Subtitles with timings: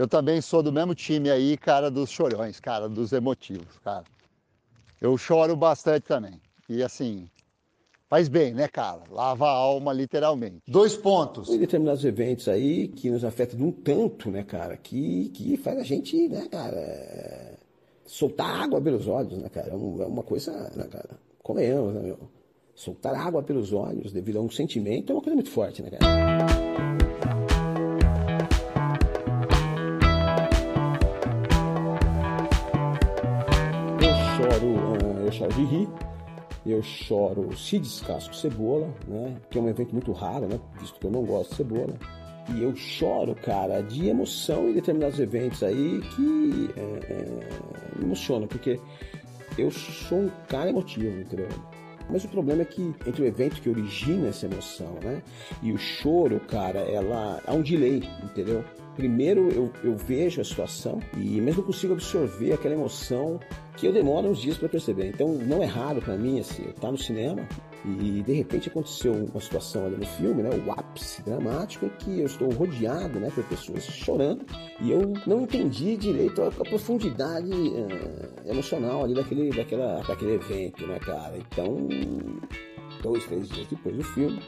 [0.00, 4.04] Eu também sou do mesmo time aí, cara, dos chorões, cara, dos emotivos, cara.
[4.98, 6.40] Eu choro bastante também.
[6.70, 7.28] E assim,
[8.08, 9.02] faz bem, né, cara?
[9.10, 10.62] Lava a alma, literalmente.
[10.66, 11.48] Dois pontos.
[11.48, 15.78] Tem determinados eventos aí que nos afetam de um tanto, né, cara, que, que faz
[15.78, 17.58] a gente, né, cara,
[18.06, 19.68] soltar água pelos olhos, né, cara?
[19.68, 21.10] É, é uma coisa, né, cara?
[21.42, 22.18] Convenhamos, né, meu?
[22.74, 27.09] Soltar água pelos olhos devido a um sentimento é uma coisa muito forte, né, cara?
[35.40, 35.88] Choro de rir,
[36.66, 39.36] eu choro se descasco cebola, né?
[39.48, 40.60] Que é um evento muito raro, né?
[40.78, 41.94] Visto que eu não gosto de cebola.
[42.54, 48.46] E eu choro, cara, de emoção em determinados eventos aí que é, é, me emocionam,
[48.46, 48.78] porque
[49.56, 51.48] eu sou um cara emotivo, entendeu?
[52.10, 55.22] Mas o problema é que entre o evento que origina essa emoção, né?
[55.62, 58.64] E o choro, cara, ela há um delay, entendeu?
[59.00, 63.40] Primeiro eu, eu vejo a situação e mesmo consigo absorver aquela emoção
[63.74, 65.08] que eu demoro uns dias para perceber.
[65.08, 67.48] Então não é raro para mim assim, eu tá no cinema
[67.82, 72.20] e de repente aconteceu uma situação ali no filme, né, o ápice dramático, em que
[72.20, 74.44] eu estou rodeado, né, por pessoas chorando
[74.82, 80.86] e eu não entendi direito a, a profundidade uh, emocional ali daquele, daquela, daquele evento,
[80.86, 81.38] né, cara.
[81.38, 81.88] Então
[83.02, 84.42] dois, três dias depois do filme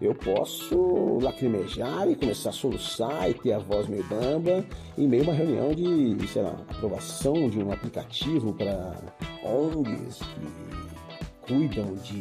[0.00, 4.64] eu posso lacrimejar e começar a soluçar e ter a voz meio bamba
[4.96, 8.96] em meio a uma reunião de, sei lá, aprovação de um aplicativo para
[9.44, 12.20] ONGs que cuidam de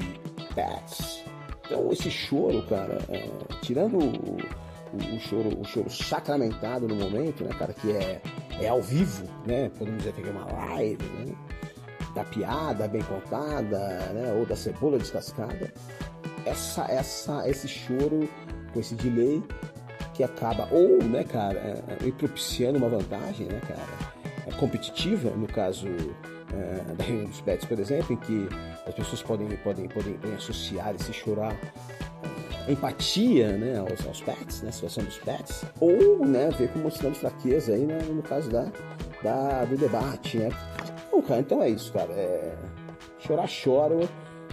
[0.53, 1.23] pets.
[1.65, 3.29] Então esse choro, cara, é,
[3.61, 4.37] tirando o,
[4.91, 8.21] o, o, choro, o choro sacramentado no momento, né, cara, que é,
[8.59, 11.33] é ao vivo, né, podemos dizer que é uma live, né,
[12.15, 13.77] da piada bem contada,
[14.13, 15.71] né, ou da cebola descascada,
[16.49, 18.27] essa, essa, esse choro
[18.73, 19.43] com esse delay
[20.13, 24.13] que acaba ou, né, cara, é, é propiciando uma vantagem, né, cara,
[24.47, 25.87] é competitiva, no caso
[26.53, 28.49] é, da reunião dos pets, por exemplo, em que
[28.85, 31.55] as pessoas podem, podem, podem, podem associar esse chorar
[32.67, 36.91] é, empatia né, aos, aos pets, né, situação dos pets, ou né, ver como um
[36.91, 38.67] sinal de fraqueza aí, né, no caso da,
[39.23, 40.49] da, do debate, né.
[41.11, 42.11] Bom, cara, então é isso, cara.
[42.13, 42.55] É,
[43.19, 44.07] chorar, choro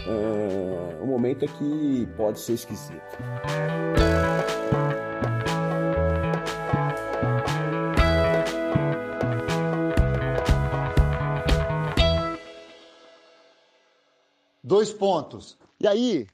[0.08, 3.00] uh, o momento é que pode ser esquisito.
[14.62, 15.56] Dois pontos.
[15.78, 16.26] E aí,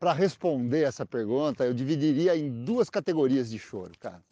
[0.00, 4.22] para responder essa pergunta, eu dividiria em duas categorias de choro, cara.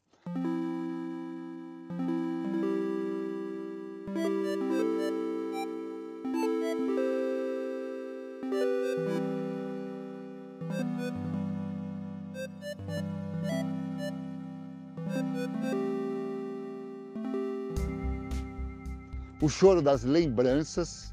[19.45, 21.13] O choro das lembranças.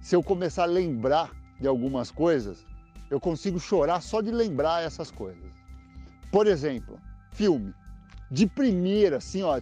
[0.00, 2.66] Se eu começar a lembrar de algumas coisas,
[3.08, 5.52] eu consigo chorar só de lembrar essas coisas.
[6.32, 6.98] Por exemplo,
[7.30, 7.72] filme.
[8.28, 9.60] De primeira, assim, ó,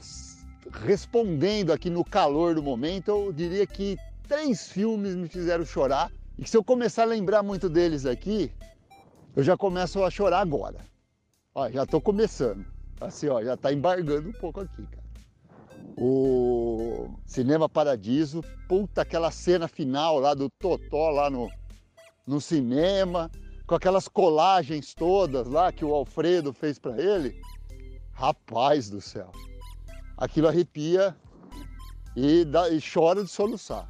[0.84, 6.10] respondendo aqui no calor do momento, eu diria que três filmes me fizeram chorar.
[6.38, 8.50] E que se eu começar a lembrar muito deles aqui,
[9.36, 10.78] eu já começo a chorar agora.
[11.54, 12.64] Ó, já estou começando.
[13.00, 15.02] Assim, ó, já está embargando um pouco aqui, cara
[15.96, 21.50] o Cinema Paradiso, puta, aquela cena final lá do Totó lá no,
[22.26, 23.30] no cinema,
[23.66, 27.40] com aquelas colagens todas lá que o Alfredo fez para ele.
[28.12, 29.30] Rapaz do céu,
[30.16, 31.16] aquilo arrepia
[32.14, 33.88] e, dá, e chora de soluçar.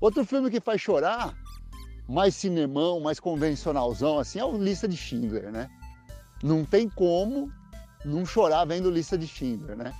[0.00, 1.36] Outro filme que faz chorar,
[2.08, 5.68] mais cinemão, mais convencionalzão assim, é o Lista de Schindler, né?
[6.42, 7.50] Não tem como
[8.04, 9.94] não chorar vendo Lista de Schindler, né?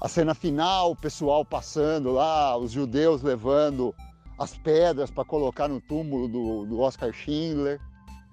[0.00, 3.94] a cena final, o pessoal passando lá, os judeus levando
[4.38, 7.80] as pedras para colocar no túmulo do, do Oscar Schindler.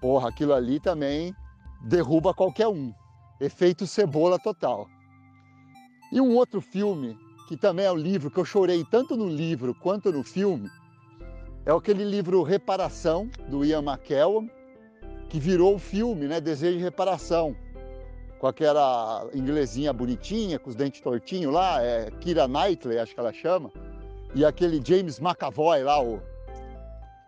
[0.01, 1.33] Porra, aquilo ali também
[1.85, 2.93] derruba qualquer um.
[3.39, 4.87] Efeito cebola total.
[6.11, 7.17] E um outro filme,
[7.47, 10.69] que também é um livro que eu chorei tanto no livro quanto no filme,
[11.65, 14.51] é aquele livro Reparação, do Ian McKellen,
[15.33, 16.39] que virou o filme, né?
[16.39, 17.55] Desejo de Reparação,
[18.37, 23.33] com aquela inglesinha bonitinha, com os dentes tortinhos lá, é Kira Knightley, acho que ela
[23.33, 23.71] chama,
[24.35, 26.21] e aquele James McAvoy lá, o,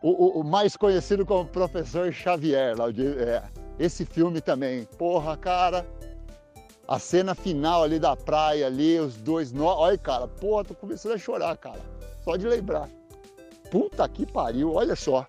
[0.04, 3.42] o, o mais conhecido como Professor Xavier, lá, é,
[3.80, 4.84] esse filme também.
[5.00, 5.84] Porra, cara,
[6.88, 9.75] a cena final ali da praia, ali, os dois nó.
[9.78, 11.81] Olha, cara, porra, tô começando a chorar, cara.
[12.24, 12.88] Só de lembrar.
[13.72, 15.25] Puta que pariu, olha só.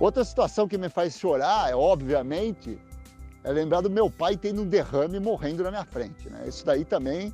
[0.00, 2.78] Outra situação que me faz chorar é, obviamente,
[3.44, 6.44] é lembrar do meu pai tendo um derrame morrendo na minha frente, né?
[6.46, 7.32] Isso daí também,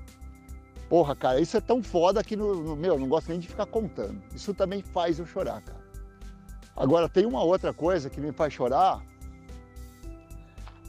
[0.88, 3.66] porra, cara, isso é tão foda que, no, no, meu, não gosto nem de ficar
[3.66, 4.20] contando.
[4.34, 5.88] Isso também faz eu chorar, cara.
[6.76, 9.02] Agora, tem uma outra coisa que me faz chorar,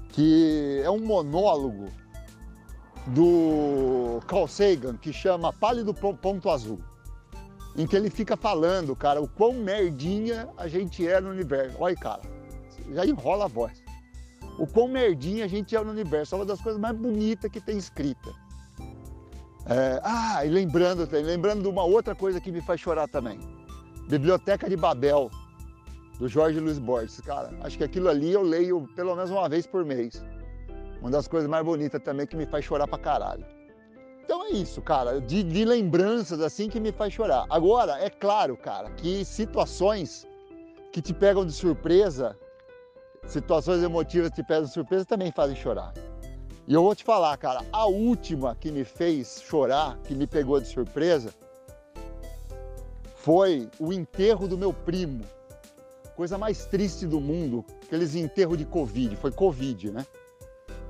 [0.10, 1.88] que é um monólogo
[3.08, 6.80] do Carl Sagan, que chama Pálido Ponto Azul,
[7.76, 11.76] em que ele fica falando, cara, o quão merdinha a gente é no universo.
[11.80, 12.22] Olha, cara,
[12.92, 13.84] já enrola a voz.
[14.58, 16.36] O quão merdinha a gente é no universo.
[16.36, 18.32] É uma das coisas mais bonitas que tem escrita.
[19.66, 23.40] É, ah, e lembrando, lembrando de uma outra coisa que me faz chorar também.
[24.10, 25.30] Biblioteca de Babel,
[26.18, 27.22] do Jorge Luiz Borges.
[27.22, 30.24] Cara, acho que aquilo ali eu leio pelo menos uma vez por mês.
[31.00, 33.46] Uma das coisas mais bonitas também que me faz chorar pra caralho.
[34.30, 37.48] Então é isso, cara, de, de lembranças assim que me faz chorar.
[37.50, 40.28] Agora, é claro, cara, que situações
[40.92, 42.38] que te pegam de surpresa,
[43.26, 45.96] situações emotivas que te pegam de surpresa também fazem chorar.
[46.68, 50.62] E eu vou te falar, cara, a última que me fez chorar, que me pegou
[50.62, 51.34] de surpresa,
[53.16, 55.24] foi o enterro do meu primo.
[56.16, 60.06] Coisa mais triste do mundo, aqueles enterros de Covid, foi Covid, né?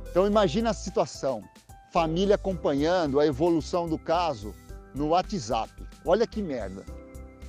[0.10, 1.42] Então imagina a situação,
[1.92, 4.54] família acompanhando a evolução do caso
[4.94, 5.72] no WhatsApp.
[6.06, 6.84] Olha que merda.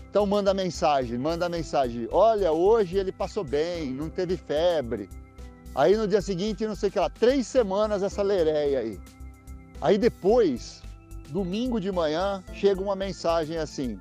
[0.09, 2.09] Então manda mensagem, manda mensagem.
[2.11, 5.09] Olha, hoje ele passou bem, não teve febre.
[5.75, 9.01] Aí no dia seguinte, não sei o que lá, três semanas essa lereia aí.
[9.81, 10.83] Aí depois,
[11.29, 14.01] domingo de manhã, chega uma mensagem assim.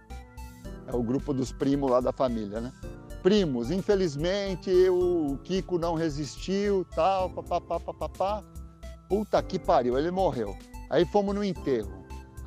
[0.88, 2.74] É o grupo dos primos lá da família, né?
[3.22, 3.72] primos.
[3.72, 8.44] Infelizmente o Kiko não resistiu, tal, papapá, papapá.
[9.10, 10.56] Puta que pariu, ele morreu.
[10.88, 11.92] Aí fomos no enterro.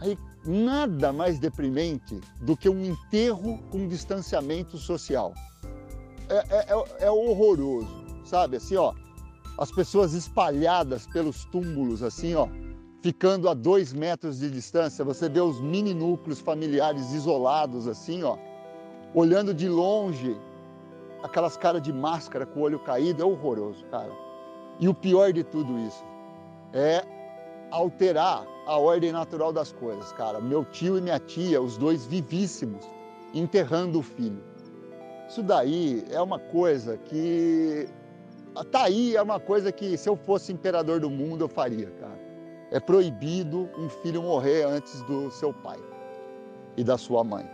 [0.00, 0.16] Aí
[0.46, 5.34] nada mais deprimente do que um enterro com distanciamento social.
[6.28, 8.56] É, é, é, é horroroso, sabe?
[8.56, 8.94] Assim, ó,
[9.58, 12.46] as pessoas espalhadas pelos túmulos, assim, ó,
[13.02, 15.04] ficando a dois metros de distância.
[15.04, 18.38] Você vê os mini núcleos familiares isolados, assim, ó,
[19.14, 20.36] olhando de longe
[21.24, 24.12] aquelas caras de máscara com o olho caído, é horroroso, cara.
[24.80, 26.11] E o pior de tudo isso
[26.72, 27.04] é
[27.70, 30.40] alterar a ordem natural das coisas, cara.
[30.40, 32.86] Meu tio e minha tia, os dois vivíssimos,
[33.34, 34.42] enterrando o filho.
[35.28, 37.88] Isso daí é uma coisa que.
[38.70, 42.20] Tá aí, é uma coisa que se eu fosse imperador do mundo eu faria, cara.
[42.70, 45.78] É proibido um filho morrer antes do seu pai
[46.76, 47.48] e da sua mãe.